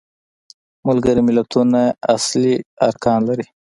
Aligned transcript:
ملګري 0.87 1.21
ملتونه 1.27 1.81
اصلي 2.15 2.55
ارکان 2.87 3.19
لري. 3.29 3.45